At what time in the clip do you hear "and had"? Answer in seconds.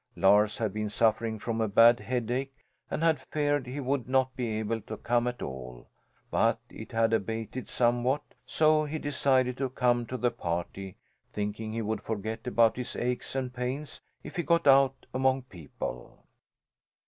2.89-3.21